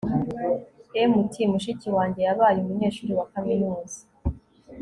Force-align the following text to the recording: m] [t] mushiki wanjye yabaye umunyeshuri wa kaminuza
m] 1.09 1.11
[t] 1.31 1.33
mushiki 1.51 1.87
wanjye 1.97 2.21
yabaye 2.27 2.57
umunyeshuri 2.59 3.11
wa 3.19 3.25
kaminuza 3.33 3.99